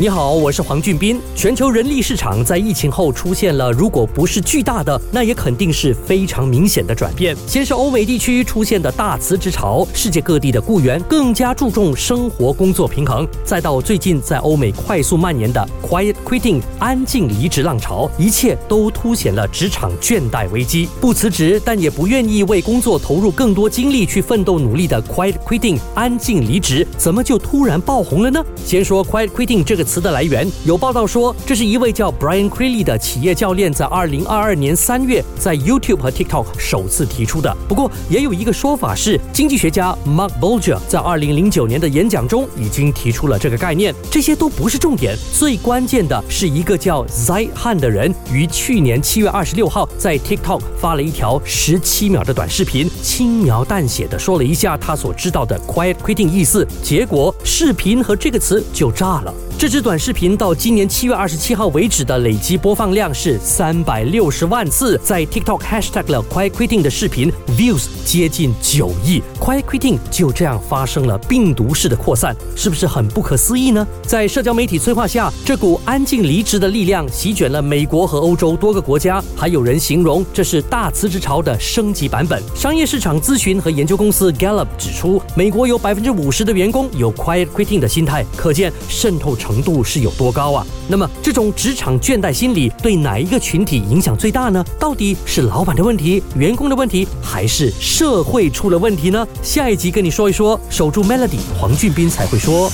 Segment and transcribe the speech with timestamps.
[0.00, 1.20] 你好，我是黄俊斌。
[1.36, 7.36] 全球人力市场在疫情后出现了，如果不是巨大的，那也肯定是非常明显的转变。
[7.46, 20.88] 先是欧美地区出现的大辞职潮，世界各地的雇员更加注重生活工作平衡，再到最近在欧美快速蔓延的 quiet quitting 安静离职浪潮，一切都凸显了职场倦怠危机。
[20.98, 28.42] 不辞职，但也不愿意为工作投入更多精力去奋斗努力的 quiet quitting 安静离职，怎么就突然爆红了呢？
[28.64, 29.84] 先说 quiet quitting 这个。
[29.90, 37.52] 词的来源有报道说，这是一位叫 Brian Creeley 的企业教练在二零二二年三月在 YouTube 和 TikTok 首次提出的。
[37.68, 43.92] 不过，也有一个说法是，经济学家 Mark Bolger 在二零零九年的演讲中已经提出了这个概念。
[44.08, 59.34] 这些都不是重点，最关键的是一个叫 Zai Han 的人于去年七月二十六号在 TikTok 发了一条十七秒的短视频，轻描淡写的说了一下他所知道的 Quiet Quitting 意思，结果视频和这个词就炸了。
[59.60, 73.86] 这支短视频到今年七月二十七号为止的累计播放量是三百六十万次，在 TikTok hashtag 了 Quiet Quitting 的视频 views 接近九亿，Quiet Quitting 就这样发生了病毒式的扩散，是不是很不可思议呢？
[74.06, 82.42] 在社交媒体催化下，这股安静离职的力量席卷了美国和欧洲多个国家，还有人形容这是大辞职潮的升级版本。
[82.56, 89.49] 商业市场咨询和研究公司 Gallup 指出，美国有百分之五十的员工有 Quiet Quitting 的心态，可见渗透成。
[89.50, 90.64] 程度是有多高啊？
[90.86, 94.64] 那么这种职场倦怠心理对哪一个群体影响最大呢？
[94.78, 99.26] 到底是老板的问题、员工的问题，还是社会出了问题呢？
[99.42, 100.58] 下一集跟你说一说。
[100.70, 102.70] 守住 Melody，黄俊斌才会说。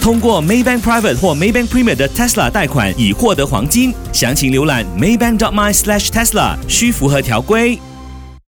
[0.00, 7.78] 通过 Maybank Private 或 Maybank Premier 的 Tesla 贷款已获得黄金，详情浏览 Maybank.my/Tesla，需符合条规。